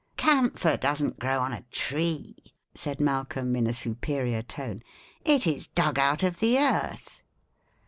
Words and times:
"Camphor 0.17 0.77
doesn't 0.77 1.19
grow 1.19 1.41
on 1.41 1.53
a 1.53 1.61
tree," 1.69 2.35
said 2.73 2.99
Malcolm, 2.99 3.55
in 3.55 3.67
a 3.67 3.71
superior 3.71 4.41
tone; 4.41 4.81
"it 5.23 5.45
is 5.45 5.67
dug 5.67 5.99
out 5.99 6.23
of 6.23 6.39
the 6.39 6.57
earth." 6.57 7.21